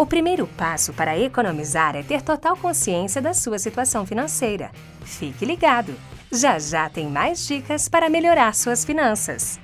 [0.00, 4.70] O primeiro passo para economizar é ter total consciência da sua situação financeira.
[5.04, 5.94] Fique ligado!
[6.32, 9.60] Já já tem mais dicas para melhorar suas finanças.